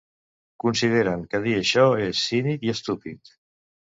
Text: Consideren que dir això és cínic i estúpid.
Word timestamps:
Consideren 0.63 1.25
que 1.33 1.41
dir 1.43 1.53
això 1.59 1.85
és 2.07 2.23
cínic 2.31 2.65
i 2.69 2.75
estúpid. 2.75 3.33